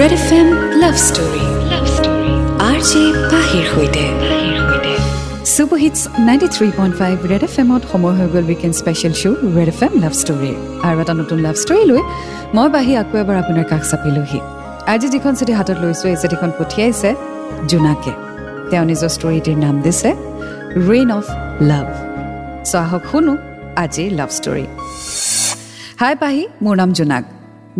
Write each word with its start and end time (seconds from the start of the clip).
Red 0.00 0.12
F 0.18 0.28
M 0.38 0.48
love 0.82 0.96
story 1.08 1.44
love 1.72 1.84
story 1.96 2.32
R 2.68 2.78
J 2.88 3.02
পাহিৰ 3.32 3.64
সৈতে 3.72 4.04
super 5.52 5.78
hits 5.84 6.00
ninety 6.28 6.48
three 6.56 6.68
point 6.78 6.94
five 7.00 7.16
Red 7.30 7.42
F 7.48 7.54
এমত 7.62 7.82
সময় 7.92 8.14
হৈ 8.18 8.26
গ'ল 8.34 8.44
weekend 8.52 8.74
special 8.80 9.12
show' 9.20 9.38
Red 9.56 9.68
F 9.74 9.80
M 9.86 9.92
love 10.02 10.14
ষ্টৰীৰ 10.22 10.56
আৰু 10.86 10.96
এটা 11.02 11.14
নতুন 11.20 11.38
লাভ 11.46 11.56
ষ্টৰী 11.62 11.82
লৈ 11.90 12.02
মই 12.56 12.68
বাঢ়ি 12.74 12.92
আকৌ 13.02 13.14
এবাৰ 13.22 13.36
আপোনাৰ 13.42 13.64
কাষ 13.70 13.82
চাপিলোহি 13.90 14.40
আজি 14.92 15.06
যিখন 15.14 15.32
চিঠি 15.38 15.52
হাতত 15.58 15.78
লৈছোঁ 15.84 16.08
এই 16.12 16.16
চিঠিখন 16.22 16.50
পঠিয়াইছে 16.58 17.10
জোনাকে। 17.70 18.12
তেওঁ 18.70 18.84
নিজৰ 18.90 19.10
ষ্টৰীটিৰ 19.16 19.56
নাম 19.64 19.74
দিছে 19.84 20.10
ৰেইন 20.88 21.08
অফ 21.18 21.24
লাভ 21.70 21.86
চ' 22.70 22.74
আহক 22.84 23.02
শুনো 23.10 23.32
আজিৰ 23.84 24.10
লাভ 24.18 24.30
ষ্টৰী 24.38 24.64
হাই 26.02 26.12
পাহি 26.22 26.42
মোৰ 26.64 26.76
নাম 26.82 26.92
জোনাক। 27.00 27.24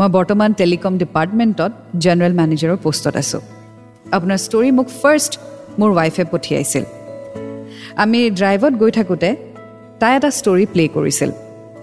মই 0.01 0.09
বৰ্তমান 0.17 0.51
টেলিকম 0.61 0.93
ডিপাৰ্টমেণ্টত 1.03 1.73
জেনেৰেল 2.05 2.33
মেনেজাৰৰ 2.41 2.79
পষ্টত 2.85 3.15
আছোঁ। 3.23 3.43
আপোনাৰ 4.17 4.39
ষ্টৰী 4.47 4.71
মোক 4.79 4.89
ফাৰ্ষ্ট 5.01 5.33
মোৰ 5.81 5.91
ৱাইফে 5.99 6.25
পঠিয়াইছিল। 6.33 6.85
আমি 8.03 8.19
ড্ৰাইভত 8.39 8.73
গৈ 8.83 8.91
থাকোঁতে 8.99 9.29
তাই 10.01 10.13
এটা 10.19 10.31
ষ্টৰী 10.39 10.65
প্লে 10.73 10.85
কৰিছিল 10.97 11.31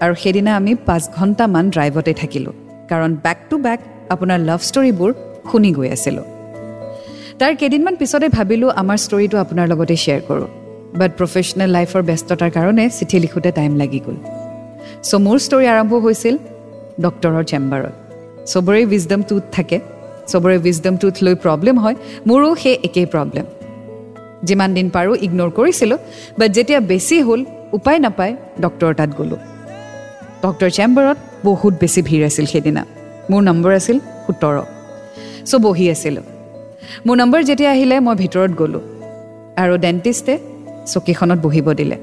আৰু 0.04 0.14
সেইদিনা 0.22 0.52
আমি 0.60 0.72
পাঁচ 0.88 1.02
ঘণ্টামান 1.18 1.64
ড্ৰাইভতে 1.74 2.12
থাকিলোঁ 2.20 2.54
কাৰণ 2.90 3.10
বেক 3.24 3.38
টু 3.50 3.56
বেক 3.66 3.80
আপোনাৰ 4.14 4.38
লাভ 4.48 4.60
ষ্টৰীবোৰ 4.68 5.10
শুনি 5.50 5.70
গৈ 5.78 5.88
আছিলোঁ। 5.96 6.26
তাৰ 7.40 7.52
কেইদিনমান 7.60 7.94
পিছতে 8.00 8.26
ভাবিলোঁ 8.36 8.70
আমাৰ 8.80 8.98
ষ্টৰীটো 9.04 9.36
আপোনাৰ 9.44 9.66
লগতে 9.72 9.96
শ্বেয়াৰ 10.02 10.22
কৰোঁ 10.28 10.48
বাট 11.00 11.10
প্ৰফেচনেল 11.18 11.70
লাইফৰ 11.76 12.02
ব্যস্ততাৰ 12.08 12.50
কাৰণে 12.56 12.84
চিঠি 12.98 13.16
লিখোঁতে 13.24 13.50
টাইম 13.58 13.72
লাগি 13.80 14.00
গ'ল। 14.06 14.16
চ' 15.08 15.22
মোৰ 15.26 15.36
ষ্টৰী 15.46 15.66
আৰম্ভ 15.74 15.92
হৈছিল 16.04 16.34
ডক্টৰৰ 17.04 17.44
চেম্বাৰত 17.52 17.94
চবৰে 18.46 18.84
উইজডম 18.84 19.22
টুথ 19.22 19.42
থাকে 19.52 19.80
চবৰে 20.26 20.56
উইজডম 20.56 20.96
টুথ 20.96 21.16
লৈ 21.22 21.34
প্ৰব্লেম 21.34 21.78
হয় 21.78 21.94
মোৰো 22.26 22.54
সেই 22.54 22.76
একেই 22.84 23.06
প্ৰব্লেম 23.06 23.46
যিমান 24.44 24.74
দিন 24.74 24.88
পাৰোঁ 24.90 25.16
ইগন'ৰ 25.20 25.50
কৰিছিলোঁ 25.50 25.98
বাট 26.38 26.50
যেতিয়া 26.50 26.80
বেছি 26.80 27.20
হ'ল 27.20 27.44
উপায় 27.72 27.98
নাপায় 27.98 28.36
ডক্টৰৰ 28.60 28.94
তাত 28.94 29.10
গ'লোঁ। 29.18 29.38
ডক্টৰ 30.42 30.70
চেম্বাৰত 30.70 31.18
বহুত 31.44 31.74
বেছি 31.80 32.02
ভিৰ 32.02 32.24
আছিল 32.24 32.46
সেইদিনা। 32.46 32.84
মোৰ 33.30 33.42
নম্বৰ 33.42 33.72
আছিল 33.74 33.98
সোতৰ। 34.26 34.56
চ' 35.46 35.54
বহি 35.54 35.90
আছিলোঁ। 35.90 36.22
মোৰ 37.06 37.16
নম্বৰ 37.16 37.42
যেতিয়া 37.42 37.70
আহিলে 37.70 38.00
মই 38.00 38.14
ভিতৰত 38.14 38.50
গ'লোঁ। 38.50 38.80
আৰু 39.56 39.76
ডেণ্টিষ্টে 39.76 40.38
চকীখনত 40.86 41.38
বহিব 41.38 41.72
দিলে। 41.72 41.96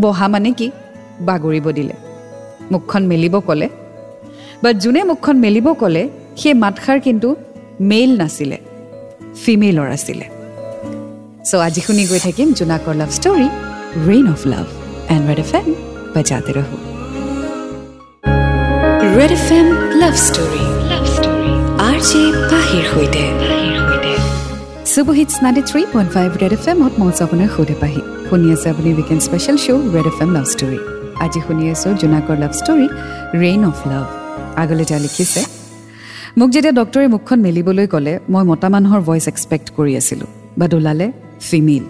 বহা 0.00 0.28
মানে 0.28 0.52
কি? 0.52 0.70
বাগৰিব 1.20 1.72
দিলে। 1.72 1.94
মুখখন 2.70 3.02
মেলিব 3.06 3.40
ক'লে 3.40 3.68
বাট 4.62 4.74
যোনে 4.82 5.02
মুখখন 5.10 5.36
মেলিব 5.44 5.66
ক'লে 5.80 6.02
সেই 6.40 6.54
মাতষাৰ 6.62 6.98
কিন্তু 7.06 7.28
মেইল 7.90 8.10
নাছিলে 8.20 8.58
ফিমেইলৰ 9.42 9.88
আছিলে। 9.96 10.26
চ' 11.48 11.54
আজি 11.66 11.80
শুনি 11.86 12.04
গৈ 12.10 12.20
থাকিম 12.26 12.48
জোনাকৰ 12.58 12.94
love 13.00 13.10
story 13.18 13.48
rain 14.08 14.26
of 14.34 14.40
love 14.52 14.66
and 15.14 15.22
Red 15.28 15.40
F 15.44 15.52
M 15.58 15.66
বাজাতে 16.14 16.52
ৰহো। 16.56 16.76
Red 19.18 19.32
F 19.38 19.48
M 19.58 19.66
love 20.02 20.14
story 20.28 20.64
R 21.88 21.98
J 22.08 22.22
পাহিৰ 22.50 22.84
সৈতে। 22.92 23.24
Hits 25.18 25.34
ninety 25.44 25.62
three 25.70 25.82
point 25.94 26.10
five 26.16 26.28
Red 26.42 26.52
F 26.58 26.64
এমত 26.72 26.92
মই 27.00 27.12
আপোনাৰ 27.26 27.48
সৌদে 27.56 27.76
পাহি। 27.82 28.00
শুনি 28.28 28.46
আছে 28.54 28.66
আপুনি 28.72 28.88
weekend 28.98 29.22
special 29.26 29.56
show' 29.64 29.84
Red 29.94 30.06
F 30.12 30.18
M 30.24 30.30
love 30.36 30.46
story 30.54 30.78
আজি 31.24 31.40
শুনি 31.46 31.64
আছোঁ 31.72 31.92
জোনাকৰ 32.02 32.36
love 32.42 32.52
story 32.60 32.86
rain 33.42 33.60
of 33.70 33.78
love 33.92 34.06
আগলৈ 34.62 34.84
তেওঁ 34.90 35.00
লিখিছে 35.06 35.40
মোক 36.38 36.48
যেতিয়া 36.54 36.74
ডক্টৰে 36.80 37.06
মুখখন 37.14 37.38
মেলিবলৈ 37.46 37.86
ক'লে 37.92 38.12
মই 38.32 38.44
মতা 38.50 38.68
মানুহৰ 38.74 39.00
ভইচ 39.08 39.24
এক্সপেক্ট 39.32 39.66
কৰি 39.76 39.92
আছিলোঁ। 40.00 40.28
বাট 40.60 40.70
ওলালে 40.74 41.06
ফিমেইল 41.48 41.84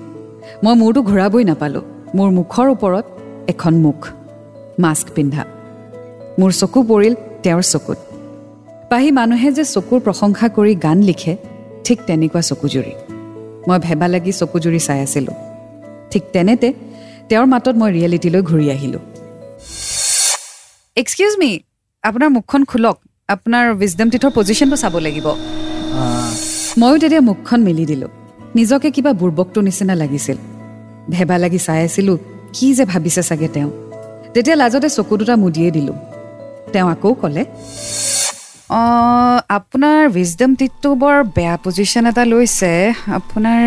মই 0.64 0.74
মূৰটো 0.80 1.00
ঘূৰাবই 1.10 1.44
নাপালোঁ। 1.50 1.84
মোৰ 2.16 2.28
মুখৰ 2.38 2.66
ওপৰত 2.74 3.06
এখন 3.52 3.74
মুখ 3.84 3.98
মাস্ক 4.82 5.06
পিন্ধা। 5.16 5.42
মোৰ 6.40 6.50
চকু 6.60 6.80
পৰিল 6.90 7.14
তেওঁৰ 7.44 7.64
চকুত। 7.72 7.98
পাহি 8.90 9.10
মানুহে 9.18 9.48
যে 9.56 9.64
চকুৰ 9.74 9.98
প্ৰশংসা 10.06 10.46
কৰি 10.56 10.72
গান 10.84 10.98
লিখে 11.08 11.32
ঠিক 11.84 11.98
তেনেকুৱা 12.06 12.42
চকুজুৰি 12.50 12.94
মই 13.68 13.78
ভেবা 13.86 14.06
লাগি 14.14 14.32
চকুজুৰি 14.40 14.80
চাই 14.86 15.00
আছিলোঁ। 15.06 15.36
ঠিক 16.10 16.22
তেনেতে 16.34 16.68
তেওঁৰ 17.28 17.46
মাতত 17.52 17.74
মই 17.80 17.90
ৰিয়েলিটিলৈ 17.96 18.42
ঘূৰি 18.50 18.66
আহিলোঁ। 18.74 19.02
এক্সকিউজ 20.96 21.32
মি 21.38 21.50
আপোনাৰ 22.08 22.28
মুখখন 22.36 22.62
খোলক 22.70 22.96
আপোনাৰ 23.28 23.64
উইজডম 23.80 24.08
টিথৰ 24.12 24.30
পজিশ্যনটো 24.38 24.76
চাব 24.82 24.94
লাগিব। 25.06 25.26
ময়ো 26.80 26.96
তেতিয়া 27.02 27.22
মুখখন 27.30 27.60
মেলি 27.68 27.84
দিলোঁ। 27.90 28.10
নিজকে 28.58 28.88
কিবা 28.96 29.12
বুৰ্বকটো 29.20 29.58
নিচিনা 29.68 29.94
লাগিছিল। 30.02 30.38
ভেবা 31.14 31.36
লাগি 31.42 31.60
চাই 31.66 31.80
আছিলোঁ 31.88 32.16
কি 32.54 32.66
যে 32.78 32.84
ভাবিছে 32.92 33.22
চাগে 33.28 33.48
তেওঁ। 33.54 33.70
তেতিয়া 34.34 34.56
লাজতে 34.62 34.88
চকু 34.96 35.14
দুটা 35.20 35.34
মুদিয়ে 35.42 35.70
দিলোঁ। 35.76 35.96
তেওঁ 36.72 36.88
আকৌ 36.94 37.10
ক'লে 37.20 37.42
আপোনাৰ 39.58 40.00
উইজডম 40.16 40.50
টিথটো 40.58 40.88
বৰ 41.02 41.16
বেয়া 41.36 41.54
পজিশ্যন 41.64 42.04
এটা 42.10 42.24
লৈছে। 42.32 42.72
আপোনাৰ 43.18 43.60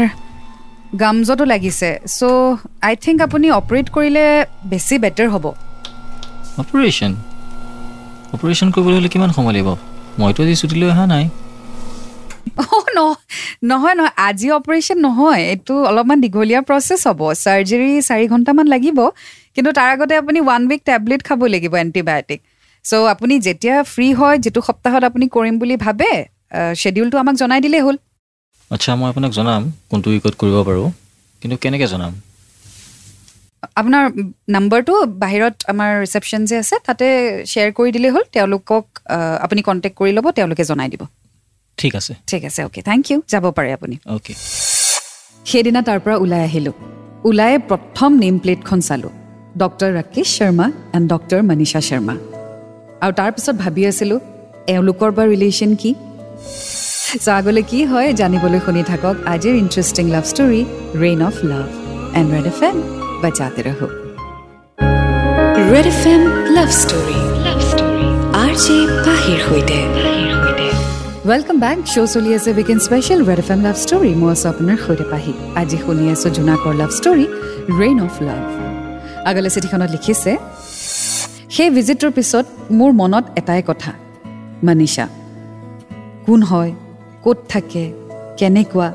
গামজতো 1.01 1.43
লাগিছে। 1.53 1.89
চ' 2.17 2.21
আই 2.87 2.93
থিংক 3.03 3.17
আপুনি 3.27 3.47
অপাৰেট 3.59 3.87
কৰিলে 3.95 4.25
বেছি 4.71 4.95
বেটাৰ 5.03 5.27
হ'ব। 5.33 5.45
অপাৰেশ্যন 6.61 7.11
অপাৰেশ্যন 8.35 8.69
কৰিবলৈ 8.75 8.95
হ'লে 8.99 9.09
কিমান 9.13 9.29
সময় 9.37 9.53
লাগিব? 9.55 9.69
মইতো 10.19 10.39
আজি 10.45 10.55
ছুটী 10.61 10.75
লৈ 10.81 10.87
অহা 10.93 11.05
নাই। 11.13 11.25
নহয় 13.69 13.95
নহয় 13.99 14.13
আজি 14.27 14.47
অপাৰেশ্যন 14.59 14.97
নহয় 15.07 15.41
এইটো 15.53 15.75
অলপমান 15.89 16.17
দীঘলীয়া 16.23 16.61
প্ৰচেছ 16.67 17.01
হ'ব। 17.09 17.21
চাৰ্জাৰী 17.43 17.89
চাৰি 18.09 18.25
ঘণ্টামান 18.33 18.65
লাগিব 18.73 18.99
কিন্তু 19.55 19.69
তাৰ 19.77 19.89
আগতে 19.95 20.13
আপুনি 20.21 20.39
ওৱান 20.45 20.61
উইক 20.69 20.81
টেবলেট 20.89 21.21
খাব 21.27 21.39
লাগিব 21.53 21.73
এণ্টিবায়'টিক 21.85 22.39
চ' 22.85 23.07
আপুনি 23.13 23.33
যেতিয়া 23.47 23.75
ফ্ৰী 23.93 24.07
হয় 24.19 24.37
যিটো 24.43 24.59
সপ্তাহত 24.67 25.03
আপুনি 25.09 25.25
কৰিম 25.35 25.55
বুলি 25.61 25.75
ভাবে 25.85 26.09
শ্বেডিউলটো 26.81 27.17
আমাক 27.23 27.35
জনাই 27.41 27.59
দিলেই 27.65 27.81
হ'ল। 27.85 27.97
আচ্ছা 28.71 28.91
মই 28.99 29.07
আপোনাক 29.11 29.31
জনাম 29.37 29.61
কোনটো 29.89 30.07
উইকত 30.13 30.33
কৰিব 30.41 30.55
পাৰোঁ। 30.67 30.87
কিন্তু 31.41 31.55
কেনেকৈ 31.63 31.87
জনাম? 31.93 32.11
আপোনাৰ 33.81 34.03
নাম্বাৰটো 34.55 34.93
বাহিৰত 35.23 35.55
আমাৰ 35.71 35.89
ৰিচেপশ্যন 36.03 36.41
যে 36.49 36.55
আছে 36.63 36.75
তাতে 36.87 37.05
শ্বেয়াৰ 37.51 37.71
কৰি 37.77 37.89
দিলেই 37.95 38.11
হ'ল। 38.15 38.25
তেওঁলোকক 38.35 38.83
আপুনি 39.45 39.61
কণ্টেক্ট 39.69 39.95
কৰি 39.99 40.11
ল'ব 40.17 40.25
তেওঁলোকে 40.37 40.63
জনাই 40.69 40.89
দিব। 40.93 41.03
ঠিক 41.77 41.93
আছে। 41.99 42.13
ঠিক 42.29 42.41
আছে 42.49 42.59
অ'কে 42.67 42.81
থেংক 42.89 43.03
ইউ 43.11 43.17
যাব 43.33 43.45
পাৰে 43.57 43.69
আপুনি। 43.77 43.95
অ'কে 44.15 44.33
সেইদিনা 45.49 45.81
তাৰ 45.87 45.99
পৰা 46.03 46.15
ওলাই 46.23 46.41
আহিলোঁ। 46.49 46.75
ওলাই 47.29 47.53
প্ৰথম 47.69 48.09
নেম 48.23 48.35
প্লেটখন 48.43 48.79
চালোঁ। 48.87 49.13
Doctor 49.61 49.89
Rakesh 49.99 50.27
Sharma 50.37 50.65
and 50.95 51.05
doctor 51.13 51.39
Manisha 51.49 51.81
Sharma. 51.89 52.15
আৰু 53.03 53.13
তাৰপিছত 53.19 53.55
ভাবি 53.63 53.81
আছিলোঁ 53.91 54.19
এওঁলোকৰ 54.73 55.09
বা 55.17 55.23
ৰিলেশ্যন 55.33 55.71
কি? 55.81 55.91
চ' 57.23 57.29
আগলৈ 57.39 57.63
কি 57.71 57.79
হয় 57.91 58.09
জানিবলৈ 58.21 58.59
শুনি 58.65 58.81
থাকক 58.91 59.15
আজিৰ 59.33 59.53
interesting 59.63 60.05
love 60.15 60.25
story 60.31 60.61
rain 61.03 61.19
of 61.29 61.35
love 61.51 61.67
and 62.19 62.27
Red 62.35 62.45
F 62.53 62.59
M 62.69 62.77
বাজাতে 63.23 63.61
ৰহো 63.67 63.87
Red 65.71 65.87
F 65.93 66.01
M 66.13 66.21
love 66.55 66.69
story 66.81 67.17
love 67.45 67.59
story 67.69 68.05
R 68.35 68.53
J 68.63 68.77
পাহিৰ 69.05 69.39
সৈতে 69.47 69.79
ৱেলকাম 71.29 71.57
বেক 71.63 71.77
শ্ব' 71.93 72.09
চলি 72.13 72.29
আছে 72.37 72.49
weekend 72.57 72.81
special 72.87 73.19
Red 73.29 73.39
F 73.43 73.49
M 73.51 73.59
love 73.67 73.75
story 73.83 74.11
মই 74.21 74.29
আছোঁ 74.35 74.47
আপোনাৰ 74.53 74.77
সৈতে 74.85 75.05
পাহি 75.13 75.33
আজি 75.61 75.77
শুনি 75.83 76.05
আছোঁ 76.13 76.29
জোনাকৰ 76.37 76.73
love 76.81 76.91
story 76.99 77.25
rain 77.79 77.97
of 78.05 78.13
love 78.27 78.43
আগলৈ 79.29 79.49
চিঠিখনত 79.55 79.89
লিখিছে 79.95 80.31
সেই 81.55 81.69
ভিজিটটোৰ 81.75 82.11
পিছত 82.17 82.45
মোৰ 82.77 82.91
মনত 83.01 83.25
এটাই 83.39 83.61
কথা 83.69 83.91
মনীষা 84.65 85.05
কোন 86.25 86.39
হয় 86.49 86.71
ক'ত 87.23 87.37
থাকে 87.49 87.83
কেনেকুৱা 88.39 88.87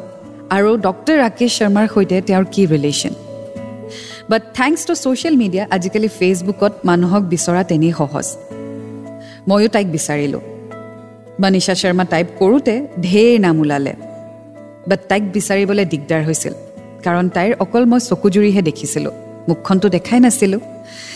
আৰু 0.56 0.70
ডক্টৰ 0.86 1.16
ৰাকেশ 1.24 1.50
শৰ্মাৰ 1.58 1.86
সৈতে 1.94 2.16
তেওঁৰ 2.28 2.44
কি 2.54 2.62
relation 2.74 3.14
but 4.30 4.42
thanks 4.54 4.86
to 4.86 4.94
social 4.94 5.36
media 5.36 5.66
আজিকালি 5.70 6.08
ফেচবুকত 6.08 6.72
মানুহক 6.84 7.22
বিচৰা 7.22 7.62
তেনেই 7.64 7.92
সহজ। 7.92 8.36
ময়ো 9.48 9.68
তাইক 9.68 9.86
বিচাৰিলোঁ। 9.86 10.40
মনীষা 11.40 11.74
শৰ্মা 11.74 12.04
টাইপ 12.04 12.26
কৰোঁতে 12.38 12.86
ঢেৰ 13.02 13.40
নাম 13.40 13.60
ওলালে। 13.60 13.92
বাট 14.88 15.00
তাইক 15.08 15.22
বিচাৰিবলৈ 15.32 15.84
দিগদাৰ 15.84 16.24
হৈছিল। 16.24 16.52
কাৰণ 17.04 17.28
তাইৰ 17.28 17.54
অকল 17.60 17.84
মই 17.84 18.00
চকুজুৰিহে 18.00 18.62
দেখিছিলোঁ। 18.62 19.12
মুখখনতো 19.48 19.88
দেখাই 19.88 20.20
নাছিলোঁ। 20.20 20.60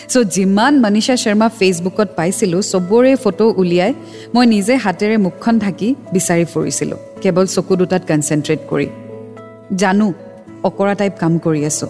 চ' 0.09 0.25
যিমান 0.25 0.81
মনীষা 0.81 1.17
শৰ্মা 1.17 1.49
ফেচবুকত 1.59 2.09
পাইছিলোঁ 2.17 2.63
চবৰে 2.63 3.17
ফটো 3.17 3.55
উলিয়াই 3.57 3.95
মই 4.35 4.47
নিজে 4.47 4.75
হাতেৰে 4.77 5.17
মুখখন 5.17 5.59
ঢাকি 5.59 5.95
বিচাৰি 6.13 6.45
ফুৰিছিলোঁ। 6.45 6.99
কেৱল 7.23 7.47
চকু 7.47 7.77
দুটাত 7.77 8.03
কনচেনট্ৰেট 8.09 8.61
কৰি। 8.71 8.87
জানো 9.77 10.13
অকৰা 10.63 10.95
টাইপ 10.95 11.13
কাম 11.21 11.39
কৰি 11.39 11.65
আছোঁ। 11.65 11.89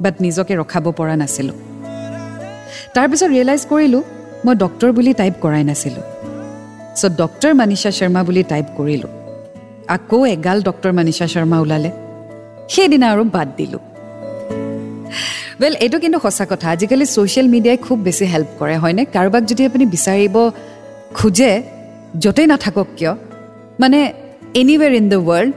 বাট 0.00 0.14
নিজকে 0.20 0.56
ৰখাব 0.56 0.92
পৰা 0.92 1.16
নাছিলোঁ। 1.16 1.56
তাৰপিছত 2.94 3.28
ৰিয়েলাইজ 3.28 3.66
কৰিলোঁ 3.70 4.02
মই 4.44 4.54
ডক্টৰ 4.54 4.92
বুলি 4.92 5.12
টাইপ 5.12 5.34
কৰাই 5.40 5.64
নাছিলোঁ। 5.64 6.04
চ' 6.96 7.04
ডক্টৰ 7.16 7.54
মনীষা 7.54 7.90
শৰ্মা 7.90 8.20
বুলি 8.24 8.42
টাইপ 8.42 8.66
কৰিলোঁ। 8.76 9.10
আকৌ 9.88 10.26
এগাল 10.26 10.62
ডক্টৰ 10.62 10.92
মনীষা 10.92 11.26
শৰ্মা 11.26 11.58
ওলালে। 11.60 11.90
সেইদিনা 12.68 13.06
আৰু 13.12 13.24
বাদ 13.24 13.48
দিলোঁ। 13.56 13.82
ৱেল 15.60 15.74
এইটো 15.74 15.98
কিন্তু 15.98 16.18
সঁচা 16.18 16.44
কথা। 16.50 16.70
আজিকালি 16.70 17.06
ছ'চিয়েল 17.06 17.48
মিডিয়াই 17.48 17.76
খুব 17.76 17.98
বেছি 17.98 18.24
হেল্প 18.24 18.50
কৰে 18.58 18.76
হয়নে? 18.76 19.02
কাৰোবাক 19.04 19.42
যদি 19.44 19.62
আপুনি 19.66 19.84
বিচাৰিব 19.86 20.36
খোজে 21.14 21.62
য'তেই 22.18 22.46
নাথাকক 22.46 22.86
কিয় 22.96 23.12
মানে 23.80 24.12
anywhere 24.54 24.92
in 24.92 25.08
the 25.08 25.16
world 25.16 25.52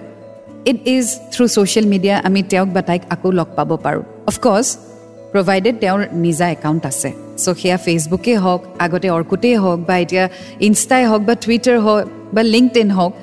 it 0.65 0.77
is 0.87 1.05
through 1.31 1.43
social 1.47 1.85
media 1.87 2.15
আমি 2.27 2.43
তেওঁক 2.43 2.67
বা 2.67 2.81
তাইক 2.81 3.01
আকৌ 3.09 3.31
লগ 3.31 3.47
পাব 3.55 3.69
পাৰোঁ। 3.77 4.03
অফক'ৰ্ছ 4.29 4.67
প্ৰভাইডেড 5.33 5.75
তেওঁৰ 5.83 6.01
নিজা 6.25 6.45
একাউণ্ট 6.57 6.83
আছে। 6.91 7.09
চ' 7.43 7.55
সেয়া 7.61 7.77
ফেচবুকেই 7.85 8.37
হওক 8.43 8.61
আগতে 8.85 9.07
অৰ্কুটেই 9.17 9.55
হওক 9.63 9.79
বা 9.87 9.95
এতিয়া 10.03 10.23
ইনষ্টাই 10.67 11.03
হওক 11.09 11.21
বা 11.27 11.33
টুইটাৰ 11.43 11.77
হওক 11.85 12.03
বা 12.35 12.41
লিংক 12.53 12.71
ইন 12.83 12.89
হওক 12.97 13.13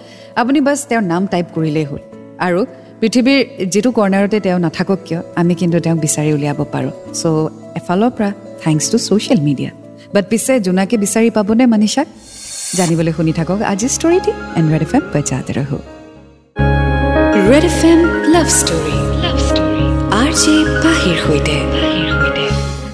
আপুনি 0.41 0.58
বাছ 0.67 0.79
তেওঁৰ 0.88 1.05
নাম 1.12 1.23
টাইপ 1.32 1.47
কৰিলেই 1.56 1.87
হ'ল। 1.91 2.02
আৰু 2.47 2.61
পৃথিৱীৰ 3.00 3.41
যিটো 3.73 3.91
কৰ্ণাৰতে 3.99 4.38
তেওঁ 4.47 4.58
নাথাকক 4.67 5.00
কিয় 5.06 5.20
আমি 5.41 5.55
কিন্তু 5.61 5.76
তেওঁক 5.85 5.99
বিচাৰি 6.06 6.31
উলিয়াব 6.37 6.61
পাৰোঁ। 6.75 6.93
চ' 7.20 7.25
এফালৰ 7.79 8.11
পৰা 8.17 8.31
thanks 8.64 8.85
to 8.93 8.97
social 9.06 9.41
media 9.49 9.70
but 10.14 10.25
পিছে 10.31 10.52
জোনাকে 10.67 10.97
বিচাৰি 11.05 11.29
পাবনে 11.37 11.64
মানিছাক 11.75 12.06
জানিবলৈ 12.79 13.12
শুনি 13.19 13.32
থাকক 13.38 13.58
আজিৰ 13.73 13.91
ষ্টৰিটি 13.97 14.32
এণ্ড 14.58 14.67
ৰেড 14.73 14.82
এফ 14.87 14.93
এম 14.97 15.05
বজাতে 15.14 15.52
ৰহো। 15.58 15.79
Red 17.50 17.64
F 17.70 17.81
M 17.91 18.00
love 18.35 18.47
story. 18.61 19.00
পাহিৰ 20.30 21.16
সৈতে। 21.24 21.56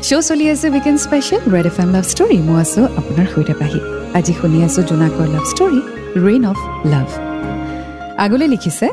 শ্ব' 0.09 0.25
চলি 0.29 0.45
আছে 0.53 0.67
weekend 0.75 0.99
special 1.07 1.43
Red 1.55 1.67
F 1.71 1.77
M 1.83 1.91
love 1.97 2.05
story 2.13 2.39
মই 2.49 2.57
আছোঁ 2.65 2.85
আপোনাৰ 3.01 3.27
সৈতে 3.35 3.55
পাহি। 3.61 3.81
আজি 4.19 4.33
শুনি 4.39 4.59
আছোঁ 4.67 4.83
জোনাকৰ 4.91 5.27
love 5.35 5.45
story 5.53 5.81
rain 6.27 6.43
of 6.51 6.59
love 6.93 7.09
আগলৈ 8.25 8.47
লিখিছে 8.55 8.87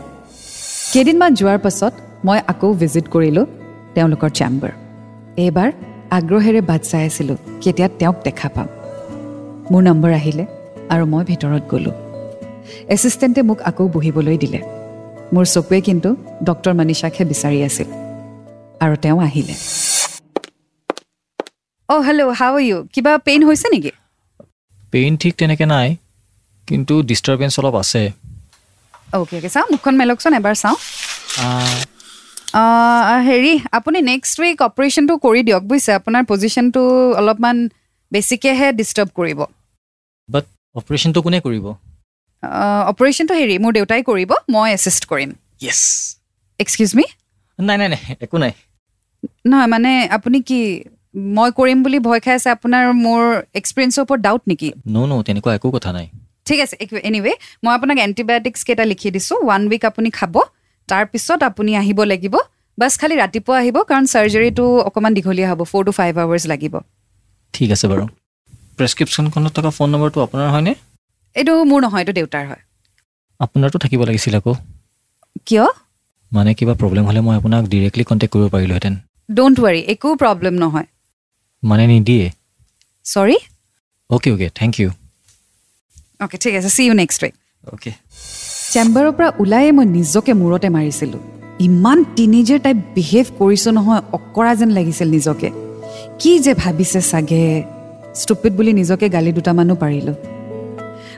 কেইদিনমান 0.93 1.31
যোৱাৰ 1.39 1.59
পাছত 1.65 1.93
মই 2.27 2.39
আকৌ 2.51 2.69
ভিজিট 2.81 3.05
কৰিলোঁ 3.13 3.45
তেওঁলোকৰ 3.95 4.29
চেম্বাৰ 4.39 4.73
এইবাৰ 5.45 5.69
আগ্ৰহেৰে 6.17 6.61
বাট 6.69 6.81
চাই 6.91 7.03
আছিলোঁ 7.09 7.37
কেতিয়া 7.63 7.87
তেওঁক 7.99 8.17
দেখা 8.27 8.47
পাম। 8.55 8.67
মোৰ 9.71 9.81
নম্বৰ 9.89 10.11
আহিলে 10.19 10.45
আৰু 10.93 11.03
মই 11.13 11.23
ভিতৰত 11.31 11.63
গ'লোঁ। 11.71 11.95
এছিষ্টেণ্টে 12.93 13.41
মোক 13.49 13.59
আকৌ 13.69 13.83
বহিবলৈ 13.95 14.37
দিলে। 14.43 14.59
মোৰ 15.33 15.45
চকুৱে 15.53 15.79
কিন্তু 15.87 16.09
ডক্টৰ 16.47 16.73
মনীষাকহে 16.79 17.23
বিচাৰি 17.31 17.59
আছিল। 17.69 17.89
আৰু 18.83 18.95
তেওঁ 19.03 19.17
আহিলে। 19.27 19.55
অ' 21.89 22.01
হেল্ল' 22.07 22.23
হাউ 22.39 22.53
ইউ 22.67 22.77
কিবা 22.93 23.11
পেইন 23.27 23.41
হৈছে 23.47 23.67
নেকি? 23.73 23.91
পেইন 24.93 25.11
ঠিক 25.21 25.33
তেনেকৈ 25.39 25.65
নাই 25.75 25.87
কিন্তু 26.67 26.93
ডিষ্টাৰ্বেঞ্চ 27.09 27.53
অলপ 27.59 27.75
আছে। 27.83 28.01
অ'কে 29.17 29.35
অ'কে 29.39 29.49
চাওঁ 29.55 29.67
মুখখন 29.71 29.93
মেলকচোন 30.01 30.33
এবাৰ 30.39 30.55
চাওঁ। 30.63 30.77
হেৰি 33.27 33.53
আপুনি 33.77 33.97
নেক্সট 34.11 34.35
উইক 34.41 34.57
অপাৰেশ্যনটো 34.69 35.13
কৰি 35.25 35.41
দিয়ক 35.47 35.63
বুজিছে? 35.69 35.91
আপোনাৰ 35.99 36.23
পজিশ্যনটো 36.31 36.81
অলপমান 37.19 37.57
বেছিকৈহে 38.11 38.67
ডিষ্টাৰ্ব 38.79 39.09
কৰিব। 39.19 39.39
বাট 40.29 40.45
অপাৰেশ্যনটো 40.75 41.19
কোনে 41.25 41.39
কৰিব? 41.45 41.65
অপাৰেশ্যনটো 42.91 43.33
হেৰি 43.39 43.55
মোৰ 43.63 43.71
দেউতাই 43.77 44.01
কৰিব 44.09 44.31
মই 44.53 44.67
এছিষ্ট 44.77 45.01
কৰিম। 45.11 45.29
য়েছ 45.65 45.81
এক্সকিউজ 46.59 46.91
মি 46.97 47.05
নাই 47.59 47.77
নাই 47.81 47.89
নাই 47.93 48.01
একো 48.25 48.37
নাই। 48.43 48.53
নহয় 49.45 49.67
মানে 49.67 49.91
আপুনি 50.09 50.37
কি 50.41 50.59
মই 51.37 51.49
কৰিম 51.57 51.77
বুলি 51.83 51.99
ভয় 51.99 52.19
খাই 52.19 52.33
আছে 52.35 52.49
আপোনাৰ 52.57 52.83
মোৰ 53.05 53.21
এক্সপিৰিয়েঞ্চৰ 53.59 54.01
ওপৰত 54.05 54.19
ডাউট 54.21 54.41
নেকি? 54.47 54.69
ন' 54.93 55.07
ন' 55.11 55.23
তেনেকুৱা 55.27 55.51
একো 55.57 55.67
কথা 55.71 55.89
নাই। 55.91 56.07
ঠিক 56.45 56.59
আছে 56.65 56.75
এনিৱে 57.09 57.33
মই 57.63 57.73
আপোনাক 57.73 57.97
এণ্টিবায়'টিক্স 58.07 58.61
কেইটা 58.67 58.83
লিখি 58.91 59.07
দিছোঁ 59.11 59.37
ওৱান 59.45 59.61
উইক 59.69 59.83
আপুনি 59.85 60.09
খাব 60.11 60.35
তাৰপিছত 60.89 61.39
আপুনি 61.43 61.71
আহিব 61.75 61.99
লাগিব 62.03 62.35
বাছ 62.77 62.93
খালি 63.01 63.15
ৰাতিপুৱা 63.23 63.55
আহিব 63.57 63.77
কাৰণ 63.89 64.05
চাৰ্জাৰীটো 64.13 64.65
অকণমান 64.89 65.11
দীঘলীয়া 65.13 65.47
হ'ব 65.51 65.61
ফ'ৰ 65.71 65.81
টু 65.85 65.91
ফাইভ 65.91 66.13
আৱাৰ্ছ 66.23 66.45
লাগিব। 66.47 66.73
ঠিক 67.53 67.69
আছে 67.71 67.85
বাৰু। 67.87 68.03
প্ৰেছক্ৰিপশ্যনখনত 68.77 69.51
থকা 69.57 69.69
ফোন 69.69 69.87
নম্বৰটো 69.89 70.19
আপোনাৰ 70.25 70.47
হয়নে? 70.49 70.73
এইটো 71.35 71.53
মোৰ 71.63 71.79
নহয় 71.81 72.01
এইটো 72.03 72.13
দেউতাৰ 72.19 72.43
হয়। 72.49 72.61
আপোনাৰতো 73.39 73.77
থাকিব 73.77 74.01
লাগিছিল 74.07 74.33
আকৌ। 74.35 74.53
কিয়? 75.45 75.65
মানে 76.31 76.51
কিবা 76.53 76.73
প্ৰব্লেম 76.73 77.03
হ'লে 77.05 77.21
মই 77.21 77.35
আপোনাক 77.35 77.63
ডিৰেক্টলি 77.71 78.03
কণ্টেক্ট 78.03 78.33
কৰিব 78.33 78.47
পাৰিলোহেঁতেন। 78.55 78.93
ডোণ্ট 79.29 79.59
ৱাৰি 79.59 79.81
একো 79.93 80.09
প্ৰব্লেম 80.15 80.53
নহয়। 80.53 80.87
মানে 81.63 81.83
নিদিয়ে? 81.87 82.25
Sorry 83.05 83.37
okay 84.09 84.29
okay 84.31 84.47
thank 84.55 84.73
you 84.79 84.89
okay 86.23 86.37
ঠিক 86.37 86.53
আছে 86.55 86.69
see 86.69 86.83
you 86.85 86.93
next 86.93 87.19
week 87.23 87.33
okay 87.73 87.91
চেম্বাৰৰ 88.73 89.11
পৰা 89.11 89.29
ওলায়ে 89.39 89.71
মই 89.71 89.85
নিজকে 89.97 90.31
মূৰতে 90.33 90.67
মাৰিছিলোঁ। 90.69 91.21
ইমান 91.59 91.97
টিনেজাৰ 92.15 92.59
টাইপ 92.59 92.77
বিহেভ 92.95 93.25
কৰিছোঁ 93.39 93.71
নহয় 93.71 94.01
অকৰা 94.17 94.51
যেন 94.59 94.69
লাগিছিল 94.69 95.07
নিজকে। 95.09 95.49
কি 96.19 96.31
যে 96.39 96.53
ভাবিছে 96.53 96.99
চাগে। 97.11 97.63
ষ্টুপিড 98.15 98.53
বুলি 98.57 98.71
নিজকে 98.73 99.05
গালি 99.09 99.31
দুটামানো 99.31 99.73
পাৰিলোঁ। 99.75 100.15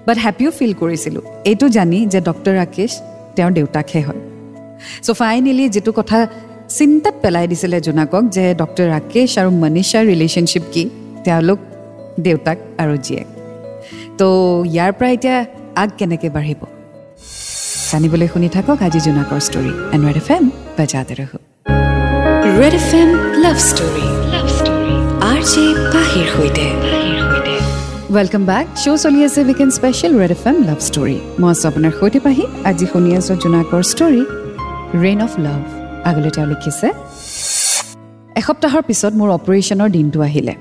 বাট 0.07 0.17
হেপিও 0.25 0.51
ফিল 0.51 0.73
কৰিছিলোঁ। 0.73 1.21
এইটো 1.45 1.65
জানি 1.67 1.99
যে 2.13 2.19
ডক্টৰ 2.21 2.53
ৰাকেশ 2.61 2.91
তেওঁৰ 3.35 3.51
দেউতাকহে 3.51 4.01
হয়। 4.01 4.21
চ' 5.03 5.11
ফাইনেলি 5.19 5.65
যিটো 5.69 5.91
কথা 5.91 6.17
চিন্তাত 6.69 7.15
পেলাই 7.23 7.45
দিছিলে 7.47 7.77
জোনাকক 7.85 8.23
যে 8.35 8.45
ডক্টৰ 8.61 8.87
ৰাকেশ 8.95 9.31
আৰু 9.41 9.49
মনীষাৰ 9.63 10.03
ৰিলেশ্যনশ্বিপ 10.11 10.63
কি 10.73 10.83
তেওঁলোক 11.25 11.59
দেউতাক 12.25 12.57
আৰু 12.81 12.95
জীয়েক 13.05 13.27
তো 14.19 14.27
ইয়াৰ 14.65 14.91
পৰা 14.97 15.09
এতিয়া 15.15 15.37
আগ 15.81 15.89
কেনেকৈ 15.99 16.29
বাঢ়িব 16.35 16.61
জানিবলৈ 17.91 18.27
শুনি 18.33 18.49
থাকক 18.55 18.77
আজি 18.87 18.99
জোনাকৰ 19.05 19.39
ষ্টৰী 19.47 19.71
এনৱাইড 19.95 20.17
এফ 20.21 20.29
এম 20.35 20.43
বজাতে 20.77 21.13
ৰহো 21.19 21.37
Red 22.59 22.73
F 22.81 22.89
M 23.01 23.09
love 23.43 23.57
story 23.69 24.05
love 24.33 24.47
story 24.57 24.93
R 25.31 25.41
J 25.51 25.65
পাহিৰ 25.93 26.27
সৈতে 26.33 26.65
ৱেলকাম 28.15 28.43
বেক 28.51 28.65
শ্ব' 28.81 28.99
চলি 29.03 29.19
আছে 29.27 29.39
weekend 29.47 29.71
special 29.79 30.13
Red 30.21 30.31
F 30.37 30.43
M 30.49 30.57
love 30.69 30.79
story 30.89 31.17
মই 31.41 31.49
আছোঁ 31.53 31.67
আপোনাৰ 31.71 31.91
সৈতে 31.99 32.19
পাহি 32.25 32.43
আজি 32.69 32.85
শুনি 32.91 33.09
আছোঁ 33.19 33.35
জোনাকৰ 33.43 33.81
ষ্টৰী 33.91 34.21
ৰেইন 35.03 35.19
অফ 35.27 35.33
লাভ 35.47 35.74
আগলৈ 36.09 36.31
তেওঁ 36.35 36.47
লিখিছে 36.53 36.87
এসপ্তাহৰ 38.41 38.81
পিছত 38.89 39.13
মোৰ 39.19 39.29
অপাৰেশ্যনৰ 39.39 39.89
দিনটো 39.97 40.19
আহিলে। 40.27 40.53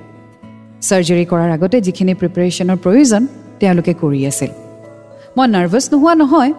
চাৰ্জাৰী 0.88 1.24
কৰাৰ 1.30 1.50
আগতে 1.56 1.76
যিখিনি 1.86 2.12
প্ৰিপেৰেশ্যনৰ 2.20 2.78
প্ৰয়োজন 2.84 3.22
তেওঁলোকে 3.60 3.92
কৰি 4.02 4.20
আছিল। 4.30 4.50
মই 5.36 5.46
নাৰ্ভাছ 5.56 5.84
নোহোৱা 5.92 6.14
নহয় 6.22 6.52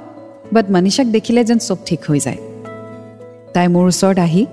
বাট 0.55 0.65
মনীষাক 0.75 1.07
দেখিলে 1.15 1.41
যেন 1.49 1.59
চব 1.67 1.77
ঠিক 1.85 2.01
হৈ 2.09 2.19
যায়। 2.25 2.39
তাই 3.53 3.67
মোৰ 3.73 3.85
ওচৰত 3.91 4.17
আহি 4.27 4.43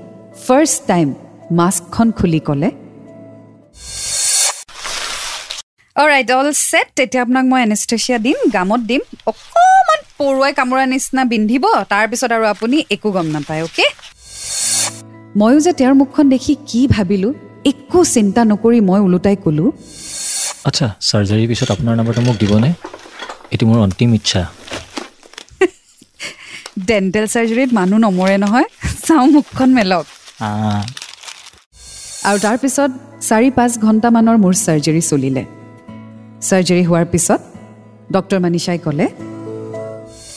ফাৰ্ষ্ট 0.46 0.78
টাইম 0.90 1.08
মাস্কখন 1.58 2.08
খুলি 2.18 2.40
ক'লে 2.48 2.70
অল 6.38 6.48
ছেট 6.68 6.86
তেতিয়া 6.96 7.22
আপোনাক 7.24 7.44
মই 7.52 7.60
এনেষ্টেচিয়া 7.66 8.18
দিম 8.26 8.38
গামত 8.54 8.80
দিম। 8.90 9.02
অকণমান 9.30 10.00
পৰুৱাই 10.18 10.52
কামোৰা 10.58 10.84
নিচিনা 10.92 11.22
পিন্ধিব 11.30 11.64
তাৰপিছত 11.92 12.30
আৰু 12.36 12.44
আপুনি 12.54 12.76
একো 12.94 13.08
গম 13.16 13.26
নাপায় 13.34 13.62
অ'কে 13.66 13.86
ময়ো 15.40 15.58
যে 15.66 15.72
তেওঁৰ 15.78 15.94
মুখখন 16.00 16.26
দেখি 16.34 16.52
কি 16.68 16.80
ভাবিলোঁ 16.94 17.32
একো 17.70 18.00
চিন্তা 18.14 18.40
নকৰি 18.50 18.78
মই 18.88 19.00
ওলোটাই 19.06 19.36
ক'লোঁ 19.44 19.68
আচ্ছা 20.68 20.86
চাৰ্জাৰীৰ 21.08 21.48
পিছত 21.50 21.68
আপোনাৰ 21.76 21.94
নম্বৰটো 21.98 22.22
মোক 22.26 22.36
দিবনে? 22.42 22.70
এইটো 23.52 23.64
মোৰ 23.68 23.78
অন্তিম 23.86 24.10
ইচ্ছা। 24.18 24.42
ডেণ্টেল 26.88 27.26
চাৰ্জাৰীত 27.34 27.70
মানুহ 27.78 27.98
নমৰে 28.06 28.36
নহয় 28.44 28.66
চাওঁ 29.06 29.26
মুখখন 29.36 29.70
মেলক। 29.78 30.04
আৰু 32.28 32.38
তাৰপিছত 32.46 32.90
চাৰি 33.28 33.48
পাঁচ 33.58 33.72
ঘণ্টামানৰ 33.86 34.36
মোৰ 34.44 34.54
চাৰ্জাৰী 34.66 35.02
চলিলে। 35.10 35.42
চাৰ্জাৰী 36.48 36.82
হোৱাৰ 36.88 37.06
পিছত 37.12 37.40
ডক্টৰ 38.14 38.38
মনীষাই 38.44 38.78
ক'লে 38.84 39.06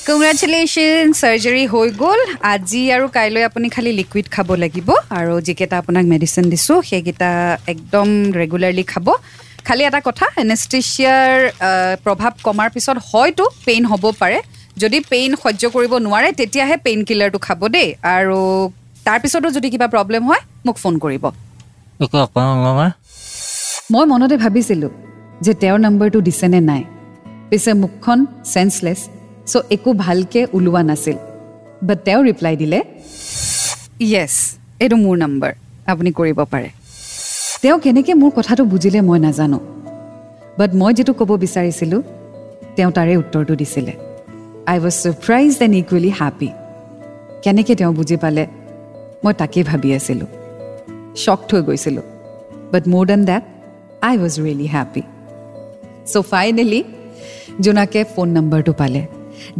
কংগ্ৰেচুলেশ্যন 0.08 1.04
চাৰ্জাৰী 1.22 1.64
হৈ 1.74 1.88
গ'ল। 2.02 2.20
আজি 2.54 2.82
আৰু 2.96 3.06
কাইলৈ 3.18 3.42
আপুনি 3.50 3.68
খালি 3.76 3.92
লিকুইড 4.00 4.28
খাব 4.36 4.50
লাগিব 4.64 4.90
আৰু 5.20 5.34
যিকেইটা 5.48 5.76
আপোনাক 5.82 6.06
মেডিচিন 6.14 6.46
দিছোঁ 6.54 6.78
সেইকেইটা 6.90 7.30
একদম 7.74 8.08
ৰেগুলাৰলি 8.42 8.84
খাব। 8.94 9.08
খালি 9.68 9.82
এটা 9.90 10.00
কথা 10.08 10.26
এনেষ্টেচিয়াৰ 10.44 11.36
প্ৰভাৱ 12.06 12.34
কমাৰ 12.48 12.68
পিছত 12.76 12.98
হয়তো 13.10 13.44
পেইন 13.66 13.84
হ'ব 13.92 14.04
পাৰে। 14.22 14.38
যদি 14.84 14.98
পেইন 15.12 15.32
সহ্য 15.44 15.64
কৰিব 15.76 15.94
নোৱাৰে 16.06 16.30
তেতিয়াহে 16.40 16.76
পেইন 16.86 17.00
কিলাৰটো 17.08 17.40
খাব 17.48 17.62
দেই। 17.76 17.90
আৰু 18.16 18.40
তাৰপিছতো 19.08 19.48
যদি 19.58 19.68
কিবা 19.74 19.88
প্ৰব্লেম 19.96 20.24
হয় 20.30 20.42
মোক 20.66 20.76
ফোন 20.84 20.94
কৰিব। 21.04 21.24
মই 23.94 24.06
মনতে 24.12 24.36
ভাবিছিলোঁ 24.44 24.92
যে 25.46 25.52
তেওঁৰ 25.62 25.80
নম্বৰটো 25.86 26.20
দিছেনে 26.28 26.60
নাই। 26.70 26.84
পিছে 27.50 27.72
মুখখন 27.84 28.20
চেন্সলেছ 28.54 29.00
চ' 29.52 29.66
একো 29.76 29.90
ভালকৈ 30.06 30.42
ওলোৱা 30.56 30.82
নাছিল। 30.90 31.18
বাট 31.88 32.00
তেওঁ 32.06 32.22
ৰিপ্লাই 32.30 32.56
দিলে 32.62 32.80
য়েছ 34.14 34.36
এইটো 34.84 34.96
মোৰ 35.04 35.16
নম্বৰ 35.24 35.52
আপুনি 35.92 36.10
কৰিব 36.20 36.40
পাৰে। 36.54 36.70
তেওঁ 37.62 37.78
কেনেকৈ 37.84 38.14
মোৰ 38.22 38.32
কথাটো 38.38 38.64
বুজিলে 38.72 39.00
মই 39.08 39.20
নাজানো। 39.26 39.60
বাট 40.60 40.72
মই 40.80 40.92
যিটো 40.98 41.14
ক'ব 41.20 41.32
বিচাৰিছিলোঁ 41.44 42.02
তেওঁ 42.76 42.92
তাৰে 42.98 43.14
উত্তৰটো 43.22 43.54
দিছিলে। 43.62 43.94
I 44.72 44.78
was 44.84 44.96
surprised 45.04 45.52
and 45.66 45.76
equally 45.82 46.12
happy 46.20 46.50
কেনেকৈ 47.44 47.74
তেওঁ 47.80 47.92
বুজি 47.98 48.18
পালে 48.24 48.44
মই 49.24 49.34
তাকেই 49.42 49.64
ভাবি 49.70 49.90
আছিলোঁ। 49.98 50.30
শ্বকড 51.24 51.50
হৈ 51.54 51.62
গৈছিলোঁ। 51.68 52.06
বাট 52.72 52.84
মোৰ 52.92 53.04
then 53.10 53.22
that 53.30 53.44
I 54.08 54.16
was 54.22 54.34
really 54.44 54.68
happy 54.76 55.04
so' 56.12 56.24
finally 56.32 56.82
জোনাকে 57.64 58.00
phone 58.14 58.28
নম্বৰটো 58.38 58.74
পালে। 58.82 59.02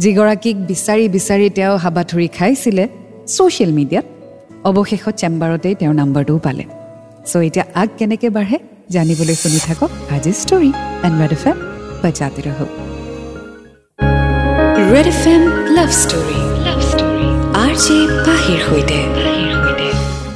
যিগৰাকীক 0.02 0.56
বিচাৰি 0.70 1.04
বিচাৰি 1.16 1.46
তেওঁ 1.58 1.74
হাবাথুৰি 1.84 2.28
খাইছিলে 2.36 2.84
ছ'চিয়েল 3.34 3.70
মিডিয়াত 3.78 4.06
অৱশেষত 4.68 5.14
চেম্বাৰতেই 5.22 5.74
তেওঁৰ 5.80 5.94
নাম্বাৰটোও 6.00 6.38
পালে। 6.46 6.64
চ' 7.30 7.42
এতিয়া 7.48 7.64
আগ 7.80 7.88
কেনেকৈ 7.98 8.30
বাঢ়ে 8.36 8.56
জানিবলৈ 8.94 9.36
শুনি 9.42 9.60
থাকক 9.66 9.90
আজি 10.14 10.32
story 10.42 10.70
and 11.06 11.16
Red 11.22 11.32
F 11.36 11.44
M 11.50 11.56
বজাতে 12.02 12.40
ৰহক। 12.46 12.70
Red 14.92 15.06
F 15.14 15.22
M 15.34 15.42
love 15.76 15.90
story 16.02 16.38
love 16.66 16.80
story 16.90 17.28
R 17.64 17.72
J 17.84 17.98
পাহিৰ 18.26 18.60
সৈতে। 18.68 19.00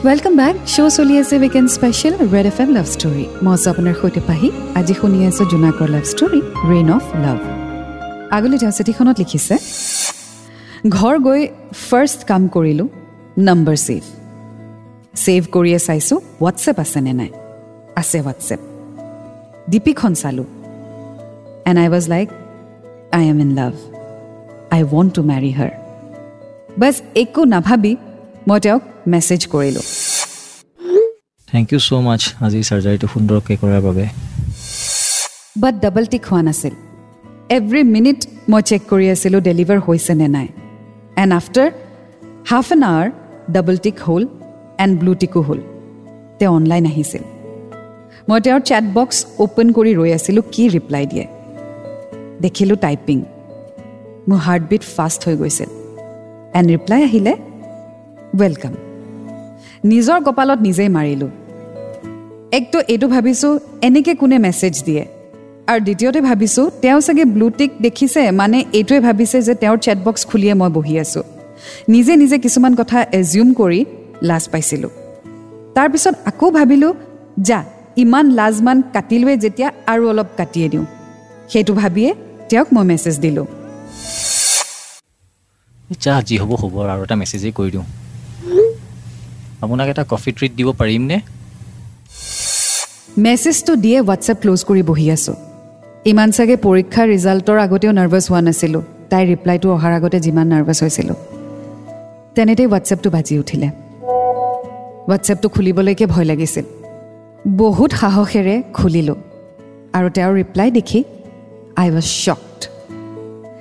ৱেলকাম 0.06 0.34
বেক 0.40 0.54
শ্ব' 0.74 0.92
চলি 0.96 1.14
আছে 1.22 1.34
weekend 1.42 1.68
special 1.76 2.14
Red 2.34 2.46
F 2.52 2.58
M 2.62 2.70
love 2.76 2.86
story 2.94 3.24
মই 3.44 3.52
আছোঁ 3.56 3.68
আপোনাৰ 3.72 3.94
সৈতে 4.00 4.20
পাহি। 4.28 4.48
আজি 4.78 4.94
শুনি 5.00 5.18
আছোঁ 5.28 5.44
জোনাকৰ 5.52 5.88
love 5.94 6.04
story 6.12 6.40
rain 6.70 6.88
of 6.96 7.04
love 7.24 7.38
আগলৈ 8.36 8.56
তেওঁ 8.62 8.74
চিঠিখনত 8.78 9.16
লিখিছে 9.22 9.54
ঘৰ 10.96 11.14
গৈ 11.26 11.40
ফাৰ্ষ্ট 11.88 12.20
কাম 12.30 12.42
কৰিলোঁ 12.54 12.88
নম্বৰ 13.48 13.76
ছেভ 13.86 14.02
ছেভ 15.22 15.42
কৰিয়ে 15.54 15.78
চাইছোঁ 15.86 16.18
হোৱাটছএপ 16.40 16.78
আছেনে 16.84 17.12
নাই? 17.20 17.30
আছে 18.00 18.18
হোৱাটছএপ 18.24 18.60
ডিপিখন 19.70 20.12
চালোঁ। 20.22 20.48
And 21.68 21.78
I 21.82 21.88
was 21.92 22.04
like 22.14 22.28
I 23.18 23.24
am 23.32 23.38
in 23.44 23.50
love 23.60 23.72
I 24.74 24.80
want 24.92 25.10
to 25.16 25.22
marry 25.30 25.50
her 25.58 25.72
bus 26.80 26.96
একো 27.22 27.42
নাভাবি 27.54 27.92
মই 28.48 28.58
তেওঁক 28.64 28.82
মেছেজ 29.12 29.42
কৰিলোঁ। 29.52 29.84
থেংক 31.48 31.66
ইউ 31.72 31.78
ছ' 31.86 31.90
মাছ 32.06 32.22
আজি 32.44 32.60
চাৰ্জাৰীটো 32.68 33.06
সুন্দৰকৈ 33.14 33.54
কৰাৰ 33.62 33.80
বাবে। 33.86 34.04
বাট 35.62 35.74
ডাবল 35.82 36.04
টিক 36.12 36.22
হোৱা 36.30 36.42
নাছিল। 36.48 36.74
এভৰি 37.56 37.82
মিনিট 37.94 38.20
মই 38.52 38.62
চেক 38.68 38.82
কৰি 38.90 39.06
আছিলোঁ 39.14 39.40
ডেলিভাৰ 39.48 39.78
হৈছে 39.86 40.12
নে 40.20 40.26
নাই। 40.36 40.48
And 41.22 41.32
after 41.38 41.68
half 42.50 42.68
an 42.72 42.82
hour 42.90 43.08
double 43.54 43.76
tick 43.76 43.96
হ'ল 44.06 44.22
এণ্ড 44.82 44.92
ব্লু 45.00 45.12
টিকো 45.14 45.40
হ'ল। 45.40 45.60
তেওঁ 46.38 46.52
অনলাইন 46.58 46.84
আহিছিল। 46.86 47.22
মই 48.28 48.38
তেওঁৰ 48.44 48.60
চেট 48.68 48.84
বক্স 48.96 49.16
অ'পেন 49.44 49.68
কৰি 49.76 49.92
ৰৈ 50.00 50.10
আছিলোঁ 50.18 50.42
কি 50.52 50.64
ৰিপ্লাই 50.76 51.04
দিয়ে। 51.06 51.26
দেখিলোঁ 52.44 52.76
টাইপিং 52.76 53.18
মোৰ 54.28 54.38
হাৰ্টবিট 54.46 54.82
ফাষ্ট 54.96 55.20
হৈ 55.26 55.34
গৈছিল। 55.36 55.70
এণ্ড 56.58 56.66
ৰিপ্লাই 56.74 57.00
আহিলে 57.08 57.32
ৱেলকাম 58.40 58.74
নিজৰ 59.90 60.18
কপালত 60.26 60.58
নিজেই 60.66 60.90
মাৰিলোঁ। 60.96 61.30
একতো 62.58 62.78
এইটো 62.92 63.06
ভাবিছোঁ 63.14 63.52
এনেকৈ 63.86 64.14
কোনে 64.20 64.38
মেছেজ 64.38 64.74
দিয়ে? 64.84 65.04
আৰু 65.70 65.80
দ্বিতীয়তে 65.80 66.20
ভাবিছোঁ 66.20 66.70
তেওঁ 66.82 67.00
চাগে 67.00 67.24
ব্লুটিক 67.24 67.70
দেখিছে 67.82 68.30
মানে 68.30 68.58
এইটোৱে 68.72 69.00
ভাবিছে 69.00 69.38
যে 69.42 69.54
তেওঁৰ 69.54 69.78
চেট 69.78 69.98
বক্স 70.06 70.22
খুলিয়ে 70.26 70.54
মই 70.54 70.70
বহি 70.76 70.94
আছোঁ। 70.98 71.22
নিজে 71.88 72.12
নিজে 72.16 72.36
কিছুমান 72.38 72.72
কথা 72.80 72.98
এজিউম 73.20 73.48
কৰি 73.54 73.80
লাজ 74.28 74.44
পাইছিলোঁ। 74.52 74.90
তাৰপিছত 75.76 76.14
আকৌ 76.30 76.50
ভাবিলোঁ 76.50 76.92
যা 77.48 77.58
ইমান 77.96 78.26
লাজমান 78.38 78.78
কাটিলোৱে 78.94 79.34
যেতিয়া 79.36 79.68
আৰু 79.86 80.02
অলপ 80.08 80.28
কাটিয়ে 80.36 80.68
দিওঁ। 80.68 80.86
সেইটো 81.52 81.72
ভাবিয়ে 81.74 82.10
তেওঁক 82.48 82.68
মই 82.72 82.84
মেছেজ 82.84 83.16
দিলোঁ। 83.18 83.46
যা 86.02 86.14
যি 86.26 86.34
হ'ব 86.38 86.50
হ'ব 86.62 86.74
আৰু 86.92 87.02
এটা 87.06 87.16
মেছেজেই 87.16 87.52
কৰি 87.52 87.70
দিওঁ। 87.74 87.86
আপোনাক 89.62 89.86
এটা 89.88 90.04
কফি 90.12 90.30
ট্ৰিট 90.36 90.52
দিব 90.58 90.68
পাৰিমনে? 90.80 91.16
মেছেজটো 93.18 93.72
দিয়ে 93.76 93.98
হোৱাটছএপ 94.00 94.36
ক্ল'জ 94.40 94.60
কৰি 94.68 94.82
বহি 94.90 95.06
আছোঁ। 95.10 95.36
ইমান 96.06 96.30
চাগে 96.30 96.56
পৰীক্ষাৰ 96.56 97.08
ৰিজাল্টৰ 97.08 97.58
আগতেও 97.58 97.92
নাৰ্ভাছ 97.92 98.30
হোৱা 98.30 98.40
নাছিলোঁ। 98.40 98.82
তাইৰ 99.10 99.26
ৰিপ্লাইটো 99.28 99.72
অহাৰ 99.72 99.92
আগতে 99.92 100.20
যিমান 100.20 100.46
নাৰ্ভাছ 100.46 100.82
হৈছিলোঁ। 100.82 101.14
তেনেতেই 102.34 102.66
হোৱাটছএপটো 102.66 103.10
বাজি 103.10 103.38
উঠিলে। 103.38 103.66
হোৱাটছএপটো 105.08 105.48
খুলিবলৈকে 105.48 106.06
ভয় 106.06 106.24
লাগিছিল। 106.24 106.64
বহুত 107.48 107.92
সাহসেৰে 107.92 108.62
খুলিলোঁ। 108.72 109.14
আৰু 109.92 110.10
তেওঁৰ 110.10 110.34
ৰিপ্লাই 110.34 110.70
দেখি 110.70 111.04
আই 111.76 111.90
ৱাজ 111.90 112.04
শ্বকড। 112.04 112.64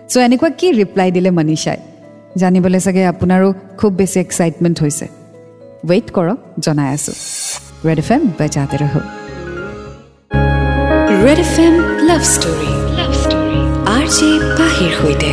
চ' 0.09 0.17
এনেকুৱা 0.17 0.49
কি 0.49 0.71
ৰিপ্লাই 0.71 1.11
দিলে 1.11 1.31
মনীষাই? 1.31 1.77
জানিবলৈ 2.37 2.79
চাগে 2.79 3.05
আপোনাৰো 3.05 3.53
খুব 3.77 3.93
বেছি 3.93 4.19
এক্সাইটমেণ্ট 4.19 4.81
হৈছে। 4.81 5.07
ৱেইট 5.87 6.11
কৰক 6.11 6.37
জনাই 6.59 6.93
আছোঁ। 6.93 7.13
ৰেড 7.85 7.99
এফ 7.99 8.11
এম 8.11 8.27
বজাতে 8.39 8.77
ৰহক 8.77 9.18
Red 11.25 11.39
F 11.45 11.55
M 11.65 11.75
love 12.09 12.21
story 12.33 12.71
love 12.97 13.11
story 13.21 13.57
R 13.95 14.05
J 14.17 14.27
পাহিৰ 14.59 14.91
সৈতে 14.99 15.31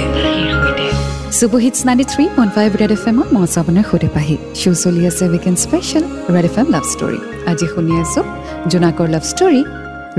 super 1.39 1.61
hits 1.65 1.81
ninety 1.89 2.07
three 2.13 2.25
point 2.37 2.53
five 2.57 2.71
Red 2.81 2.93
F 2.97 3.05
এমত 3.11 3.29
মই 3.35 3.43
আছোঁ 3.47 3.61
আপোনাৰ 3.63 3.85
সৈতে 3.91 4.09
পাহি। 4.17 4.37
শ্ব' 4.61 4.79
চলি 4.85 5.03
আছে 5.11 5.25
weekend 5.35 5.59
special 5.65 6.05
Red 6.35 6.47
F 6.51 6.57
M 6.61 6.67
love 6.75 6.85
story 6.95 7.21
আজি 7.51 7.67
শুনি 7.75 7.93
আছোঁ 8.03 8.25
জোনাকৰ 8.73 9.09
love 9.15 9.25
story 9.33 9.63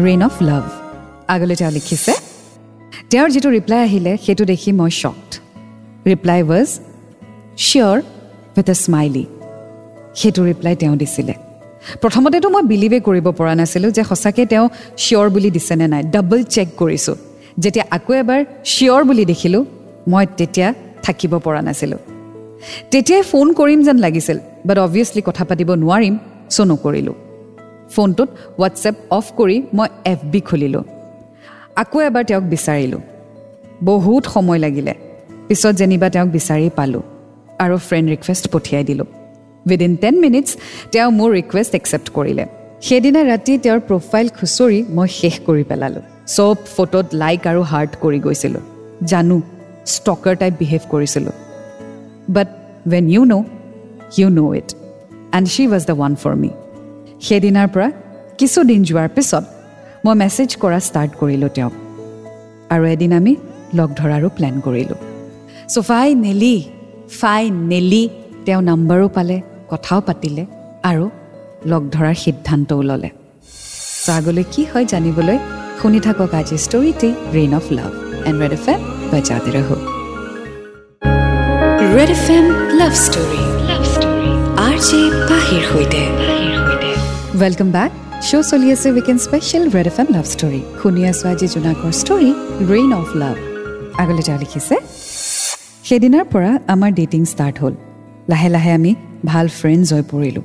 rain 0.05 0.21
of 0.27 0.35
love 0.49 0.63
আগলৈ 1.33 1.55
তেওঁ 1.61 1.71
লিখিছে 1.77 2.13
তেওঁৰ 3.11 3.29
যিটো 3.33 3.49
ৰিপ্লাই 3.57 3.79
আহিলে 3.87 4.11
সেইটো 4.25 4.43
দেখি 4.51 4.69
মই 4.79 4.91
shocked 5.01 5.31
reply 6.11 6.39
was 6.49 6.69
cheers 7.65 7.97
with 8.57 8.67
a 8.73 8.75
smiley 8.85 9.25
সেইটো 10.19 10.41
ৰিপ্লাই 10.49 10.73
তেওঁ 10.81 10.95
দিছিলে। 11.03 11.35
প্ৰথমতেতো 12.01 12.47
মই 12.49 12.63
বিলিভেই 12.63 13.01
কৰিব 13.01 13.27
পৰা 13.39 13.53
নাছিলোঁ 13.55 13.91
যে 13.91 14.03
সঁচাকৈ 14.03 14.45
তেওঁ 14.45 14.65
চিয়'ৰ 14.97 15.27
বুলি 15.29 15.49
দিছেনে 15.51 15.87
নাই। 15.87 16.03
ডাবল 16.13 16.39
চেক 16.43 16.67
কৰিছোঁ। 16.77 17.15
যেতিয়া 17.59 17.85
আকৌ 17.91 18.13
এবাৰ 18.13 18.39
চিয়'ৰ 18.63 19.03
বুলি 19.03 19.23
দেখিলোঁ 19.25 19.63
মই 20.07 20.25
তেতিয়া 20.37 20.73
থাকিব 21.03 21.33
পৰা 21.39 21.61
নাছিলোঁ। 21.61 21.99
তেতিয়াই 22.91 23.21
ফোন 23.21 23.47
কৰিম 23.53 23.79
যেন 23.83 23.97
লাগিছিল 23.97 24.37
বাট 24.65 24.77
অবভিয়াছলি 24.77 25.21
কথা 25.25 25.43
পাতিব 25.45 25.69
নোৱাৰিম 25.83 26.15
চ' 26.49 26.59
নকৰিলোঁ। 26.71 27.15
ফোনটোত 27.93 28.29
হোৱাটছএপ 28.57 28.95
অফ 29.09 29.25
কৰি 29.37 29.57
মই 29.73 29.87
এফ 30.05 30.19
বি 30.31 30.39
খুলিলোঁ। 30.39 30.83
আকৌ 31.75 31.97
এবাৰ 32.01 32.23
তেওঁক 32.23 32.43
বিচাৰিলোঁ। 32.43 33.01
বহুত 33.83 34.23
সময় 34.25 34.59
লাগিলে। 34.59 34.93
পিছত 35.47 35.73
যেনিবা 35.75 36.07
তেওঁক 36.09 36.27
বিচাৰি 36.27 36.69
পালোঁ 36.75 37.03
আৰু 37.59 37.75
ফ্ৰেণ্ড 37.77 38.07
ৰিকুৱেষ্ট 38.09 38.45
পঠিয়াই 38.51 38.83
দিলোঁ। 38.83 39.07
উইদিন 39.67 39.93
টেন 40.01 40.15
মিনিটছ 40.25 40.49
তেওঁ 40.93 41.09
মোৰ 41.19 41.29
ৰিকুৱেষ্ট 41.39 41.71
একচেপ্ট 41.79 42.07
কৰিলে। 42.17 42.43
সেইদিনা 42.87 43.21
ৰাতি 43.31 43.53
তেওঁৰ 43.63 43.79
প্ৰফাইল 43.89 44.27
খুচৰি 44.37 44.79
মই 44.95 45.07
শেষ 45.19 45.35
কৰি 45.47 45.63
পেলালোঁ। 45.69 46.03
চব 46.35 46.55
ফটোত 46.75 47.07
লাইক 47.23 47.41
আৰু 47.51 47.61
হাৰ্ট 47.71 47.91
কৰি 48.03 48.19
গৈছিলোঁ। 48.25 48.63
জানো 49.11 49.37
ষ্টকাৰ 49.95 50.33
টাইপ 50.41 50.53
বিহেভ 50.61 50.81
কৰিছিলোঁ। 50.93 51.35
But 52.35 52.47
when 52.91 53.05
you 53.13 53.21
know' 53.31 53.45
you 54.17 54.27
know' 54.37 54.51
it 54.59 54.69
and 55.37 55.47
she 55.53 55.63
was 55.71 55.83
the 55.89 55.95
one 55.97 56.13
for 56.21 56.33
me 56.41 56.49
সেইদিনাৰ 57.27 57.67
পৰা 57.73 57.87
কিছুদিন 58.39 58.79
যোৱাৰ 58.89 59.09
পিছত 59.15 59.43
মই 60.05 60.15
মেছেজ 60.21 60.49
কৰা 60.63 60.79
ষ্টাৰ্ট 60.87 61.11
কৰিলোঁ 61.21 61.49
তেওঁক। 61.55 61.73
আৰু 62.73 62.83
এদিন 62.93 63.11
আমি 63.19 63.33
লগ 63.77 63.89
ধৰাৰো 63.99 64.27
প্লেন 64.37 64.55
কৰিলোঁ। 64.65 64.99
চ' 65.73 65.83
ফাই 65.89 66.07
নেলি 66.25 66.55
ফাই 67.19 67.43
নেলি 67.71 68.03
তেওঁ 68.45 68.61
নাম্বাৰো 68.69 69.07
পালে। 69.17 69.37
কথাও 69.71 69.99
পাতিলে 70.07 70.43
আৰু 70.89 71.05
লগ 71.71 71.81
ধৰাৰ 71.95 72.15
সিদ্ধান্তও 72.23 72.81
ল'লে। 72.89 73.09
চ' 74.03 74.09
আগলৈ 74.17 74.43
কি 74.53 74.61
হয় 74.71 74.85
জানিবলৈ 74.93 75.37
শুনি 75.79 75.99
থাকক 76.05 76.31
আজি 76.39 76.57
ষ্টৰিটি 76.65 77.09
rain 77.35 77.51
of 77.59 77.65
love 77.77 77.91
and 78.27 78.37
Red 78.41 78.53
F 78.59 78.65
M 78.73 78.79
বজাতে 79.11 79.49
ৰহো 79.55 79.75
Red 81.95 82.09
F 82.17 82.25
M 82.37 82.45
love 82.79 82.93
story 83.05 83.41
R 84.67 84.75
J 84.87 85.01
পাহিৰ 85.29 85.63
সৈতে। 85.71 86.01
ৱেলকাম 87.41 87.69
বেক 87.77 87.91
শ্ব' 88.27 88.45
চলি 88.51 88.67
আছে 88.75 88.87
weekend 88.95 89.19
special 89.27 89.63
Red 89.75 89.87
F 89.91 89.97
M 90.01 90.07
love 90.15 90.25
story 90.33 90.61
শুনি 90.79 91.01
আছোঁ 91.11 91.27
আজি 91.31 91.47
জোনাকৰ 91.55 91.91
ষ্টৰী 92.01 92.29
ৰেইন 92.71 92.89
অফ 93.01 93.09
লাভ 93.21 93.35
আগলৈ 94.01 94.23
তেওঁ 94.27 94.39
লিখিছে। 94.43 94.75
সেইদিনাৰ 95.87 96.25
পৰা 96.33 96.51
আমাৰ 96.73 96.89
ডেটিং 96.99 97.21
ষ্টাৰ্ট 97.33 97.55
হ'ল। 97.61 97.73
লাহে 98.31 98.49
লাহে 98.55 98.71
আমি 98.79 98.91
ভাল 99.25 99.47
ফ্ৰেণ্ডছ 99.47 99.93
হৈ 99.93 100.01
পৰিলোঁ। 100.01 100.41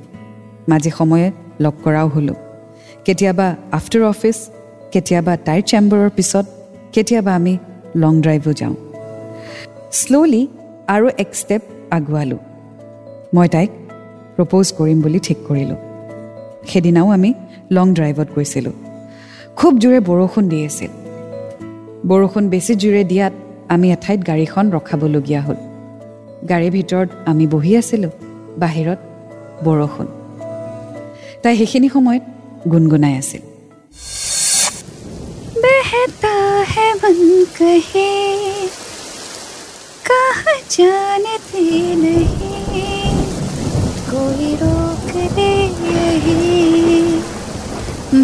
মাজে 0.69 0.89
সময়ে 0.89 1.31
লগ 1.59 1.73
কৰাও 1.83 2.07
হ'লোঁ। 2.07 2.35
কেতিয়াবা 3.05 3.55
আফটাৰ 3.71 4.03
অফিচ 4.03 4.35
কেতিয়াবা 4.91 5.37
তাইৰ 5.37 5.61
চেম্বাৰৰ 5.61 6.09
পিছত 6.09 6.45
কেতিয়াবা 6.93 7.35
আমি 7.35 7.57
লং 7.95 8.21
ড্ৰাইভো 8.21 8.53
যাওঁ। 8.53 8.75
শ্ল'লি 9.91 10.47
আৰু 10.87 11.09
এক 11.17 11.35
ষ্টেপ 11.35 11.61
আগুৱালোঁ। 11.91 12.37
মই 13.33 13.47
তাইক 13.47 13.69
প্ৰপ'জ 14.35 14.73
কৰিম 14.73 15.01
বুলি 15.01 15.19
ঠিক 15.19 15.37
কৰিলোঁ। 15.47 15.75
সেইদিনাও 16.67 17.09
আমি 17.09 17.33
লং 17.71 17.93
ড্ৰাইভত 17.93 18.27
গৈছিলোঁ। 18.35 18.71
খুব 19.55 19.79
জোৰে 19.79 19.99
বৰষুণ 19.99 20.49
দি 20.49 20.65
আছিল। 20.65 20.87
বৰষুণ 22.07 22.49
বেছি 22.49 22.75
জোৰে 22.75 23.03
দিয়াত 23.03 23.33
আমি 23.69 23.91
এঠাইত 23.91 24.27
গাড়ীখন 24.27 24.71
ৰখাবলগীয়া 24.71 25.41
হ'ল। 25.41 25.55
গাড়ীৰ 26.49 26.71
ভিতৰত 26.71 27.09
আমি 27.25 27.47
বহি 27.47 27.77
আছিলোঁ। 27.77 28.09
বাহিৰত 28.62 28.98
বৰষুণ 29.64 30.06
তাই 31.42 31.54
সেইখিনি 31.58 31.88
সময়ত 31.94 32.24
গুণগুণাই 32.72 33.14
আছিল 33.20 33.42
बहता 35.64 36.34
है 36.72 36.88
मन 37.00 37.18
कहे 37.58 38.10
कहा 40.04 40.52
जानते 40.74 41.62
नहीं 42.02 43.12
कोई 44.10 44.48
रोक 44.62 45.08
दे 45.36 45.52
यही 45.88 46.40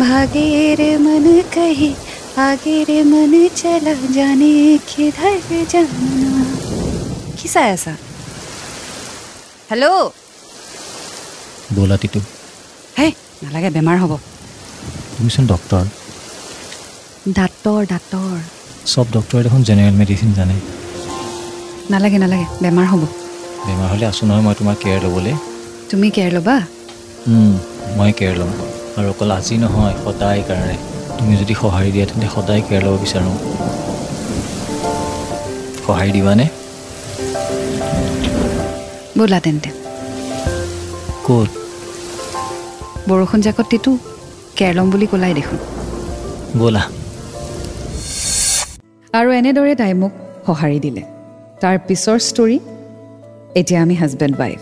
भागे 0.00 0.48
रे 0.80 0.92
मन 0.98 1.26
कहे 1.54 1.90
आगे 2.40 2.76
रे 2.84 3.00
मन 3.12 3.32
चला 3.56 3.94
जाने 4.16 4.52
किधर 4.88 5.34
जाना 5.72 6.34
কি 7.38 7.46
চাই 7.54 7.68
আছা 7.76 7.92
হেল্ল' 9.70 10.17
ব'লা 11.75 11.97
তিতু 12.01 12.19
হে 12.97 13.07
নালাগে 13.43 13.69
বেমাৰ 13.75 13.97
হ'ব। 14.01 14.11
তুমিচোন 15.15 15.43
ডক্টৰ 15.53 15.83
ডাক্তৰ 17.39 17.79
ডাক্তৰ। 17.93 18.35
চব 18.93 19.05
ডক্টৰে 19.15 19.41
দেখোন 19.45 19.61
জেনেৰেল 19.69 19.95
মেডিচিন 20.01 20.29
জানে। 20.37 20.55
নালাগে 21.93 22.17
নালাগে 22.23 22.47
বেমাৰ 22.63 22.85
হ'ব। 22.91 23.01
বেমাৰ 23.65 23.87
হ'লে 23.91 24.05
আছোঁ 24.11 24.25
নহয় 24.29 24.43
মই 24.45 24.55
তোমাৰ 24.59 24.75
কেয়াৰ 24.83 24.99
ল'বলৈ। 25.05 25.33
তুমি 25.89 26.07
কেয়াৰ 26.15 26.31
ল'বা? 26.37 26.55
মই 27.97 28.11
কেয়াৰ 28.17 28.35
ল'ম। 28.39 28.51
আৰু 28.97 29.07
অকল 29.13 29.29
আজি 29.37 29.55
নহয় 29.63 29.95
সদায় 30.03 30.41
কাৰণে। 30.49 30.75
তুমি 31.17 31.33
যদি 31.41 31.53
সঁহাৰি 31.61 31.89
দিয়া 31.95 32.05
তেন্তে 32.09 32.27
সদায় 32.35 32.61
কেয়াৰ 32.67 32.83
ল'ব 32.85 32.95
বিচাৰোঁ। 33.03 33.35
সঁহাৰি 35.85 36.11
দিবানে? 36.17 36.45
ব'লা 39.17 39.39
তেন্তে। 39.45 39.69
ক'ত? 41.25 41.49
বৰষুণ 43.09 43.39
জাকত 43.47 43.65
তিতো 43.73 43.91
কেয়াৰ 44.57 44.73
ল'ম 44.77 44.87
বুলি 44.93 45.07
ক'লাই 45.11 45.33
দেখোন। 45.39 45.57
ব'লা। 46.59 46.83
আৰু 49.19 49.29
এনেদৰে 49.39 49.73
তাই 49.81 49.93
মোক 50.01 50.13
সঁহাৰি 50.47 50.79
দিলে। 50.85 51.03
তাৰ 51.61 51.75
পিছৰ 51.87 52.17
ষ্টৰী 52.29 52.57
এতিয়া 53.59 53.79
আমি 53.85 53.95
husband 54.01 54.35
wife 54.41 54.59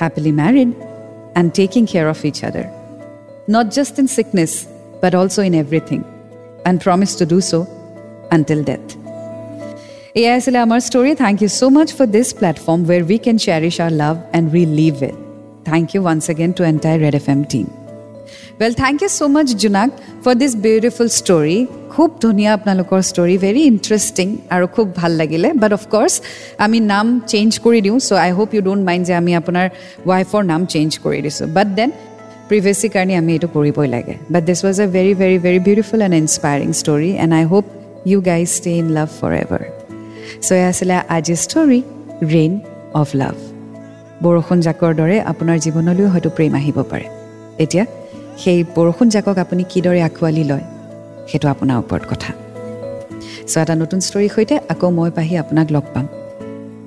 happily 0.00 0.32
married 0.42 0.70
and 1.38 1.48
taking 1.58 1.82
care 1.90 2.06
of 2.14 2.20
each 2.30 2.38
other 2.48 2.66
not 3.54 3.66
just 3.76 3.94
in 4.02 4.06
sickness 4.16 4.52
but 5.02 5.12
also' 5.20 5.38
in 5.48 5.54
everything 5.64 6.00
and 6.68 6.78
promise 6.84 7.10
to 7.20 7.24
do 7.32 7.38
so' 7.48 7.52
until 8.36 8.60
death 8.70 8.84
এয়াই 10.20 10.34
আছিলে 10.38 10.58
আমাৰ 10.66 10.80
story 10.88 11.12
thank 11.24 11.36
you 11.42 11.50
so' 11.58 11.62
much 11.76 11.88
for 11.96 12.06
this 12.16 12.28
platform 12.40 12.80
where 12.90 13.02
we 13.10 13.18
can 13.26 13.36
cherish 13.46 13.76
our 13.84 13.92
love 14.02 14.14
and 14.36 14.46
relive 14.80 14.94
it 15.08 15.16
thank 15.70 15.84
you 15.94 16.00
once 16.04 16.24
again 16.32 16.50
to 16.58 16.62
entire 16.72 16.98
Red 17.04 17.14
F 17.20 17.26
M 17.34 17.40
team 17.52 17.66
well 18.60 18.72
thank 18.82 18.96
you 19.02 19.10
so' 19.18 19.20
much 19.34 19.48
Jonak 19.62 19.90
for 20.24 20.34
this 20.40 20.52
beautiful 20.66 21.08
story 21.20 21.58
খুব 21.94 22.10
ধুনীয়া 22.24 22.50
আপোনালোকৰ 22.56 23.00
story 23.10 23.36
very 23.44 23.62
interesting 23.72 24.28
আৰু 24.54 24.66
খুব 24.74 24.86
ভাল 25.00 25.12
লাগিলে। 25.20 25.48
বাট 25.62 25.72
of course 25.78 26.14
আমি 26.64 26.78
নাম 26.92 27.06
change 27.32 27.50
কৰি 27.64 27.78
দিওঁ 27.86 27.98
so' 28.06 28.12
I 28.26 28.30
hope 28.38 28.48
you 28.54 28.62
don't 28.68 28.82
mind 28.88 29.04
যে 29.08 29.14
আমি 29.20 29.32
আপোনাৰ 29.40 29.66
ৱাইফৰ 30.10 30.42
নাম 30.52 30.60
চেঞ্জ 30.72 30.90
কৰি 31.04 31.18
দিছোঁ। 31.26 31.46
বাট 31.56 31.68
দেন 31.78 31.90
প্ৰিভিয়াছলি 32.48 32.88
কাৰণে 32.94 33.14
আমি 33.20 33.30
এইটো 33.36 33.48
কৰিবই 33.56 33.88
লাগে। 33.94 34.14
But 34.32 34.42
this 34.48 34.58
was 34.64 34.76
a 34.84 34.86
very 34.96 35.12
very 35.20 35.36
very 35.44 35.58
beautiful 35.68 35.98
and 36.06 36.16
inspiring 36.24 36.68
story 36.82 37.10
and 37.22 37.32
I 37.40 37.44
hope 37.52 37.64
you 38.10 38.18
guys 38.30 38.48
stay 38.58 38.70
in 38.80 38.86
love 38.96 39.08
forever 39.44 39.62
so' 40.46 40.52
এয়া 40.58 40.68
আছিলে 40.72 40.94
আজিৰ 41.16 41.38
ষ্টৰী 41.46 41.80
ৰেইন 42.34 42.52
অফ 43.00 43.08
লাভ 43.22 43.36
বৰষুণ 44.24 44.58
জাকৰ 44.66 44.92
দৰে 45.00 45.16
আপোনাৰ 45.32 45.56
জীৱনলৈও 45.64 46.08
হয়তো 46.14 46.28
প্ৰেম 46.36 46.52
আহিব 46.60 46.76
পাৰে। 46.90 47.06
এতিয়া 47.64 47.84
সেই 48.38 48.64
বৰষুণ 48.76 49.08
জাকক 49.08 49.36
আপুনি 49.38 49.62
কিদৰে 49.72 50.00
আঁকোৱালি 50.02 50.44
লয় 50.44 50.64
সেইটো 51.28 51.46
আপোনাৰ 51.48 51.76
ওপৰত 51.78 52.02
কথা। 52.10 52.30
চ' 53.50 53.56
এটা 53.62 53.74
নতুন 53.74 54.00
ষ্টৰীৰ 54.00 54.30
সৈতে 54.34 54.54
আকৌ 54.72 54.90
মই 54.90 55.10
পাহি 55.10 55.34
আপোনাক 55.36 55.66
লগ 55.72 55.84
পাম। 55.94 56.06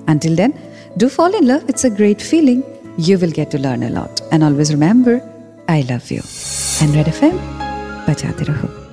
Until 0.07 0.35
then 0.35 0.51
do 0.99 1.07
fall 1.09 1.31
in 1.35 1.45
love 1.51 1.61
it's 1.69 1.85
a 1.85 1.89
great 1.89 2.19
feeling 2.29 2.61
you 3.07 3.17
will 3.17 3.31
get 3.31 3.49
to 3.51 3.57
learn 3.57 3.81
a 3.83 3.89
lot 3.89 4.13
and 4.33 4.43
always 4.47 4.69
remember 4.75 5.15
I 5.67 5.79
love 5.91 6.03
you 6.11 6.21
and 6.83 6.91
Red 6.97 7.07
F 7.07 7.23
M 7.23 7.35
বাজাতে 8.07 8.43
ৰহো 8.43 8.84